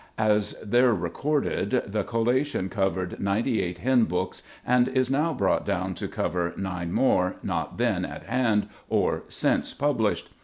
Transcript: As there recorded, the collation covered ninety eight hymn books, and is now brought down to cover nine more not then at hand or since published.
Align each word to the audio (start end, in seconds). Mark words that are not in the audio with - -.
As 0.17 0.55
there 0.63 0.95
recorded, 0.95 1.83
the 1.85 2.03
collation 2.03 2.69
covered 2.69 3.19
ninety 3.19 3.61
eight 3.61 3.77
hymn 3.77 4.05
books, 4.05 4.41
and 4.65 4.87
is 4.87 5.11
now 5.11 5.31
brought 5.31 5.63
down 5.63 5.93
to 5.93 6.07
cover 6.07 6.53
nine 6.57 6.91
more 6.91 7.35
not 7.43 7.77
then 7.77 8.03
at 8.03 8.23
hand 8.23 8.67
or 8.89 9.21
since 9.29 9.75
published. 9.75 10.31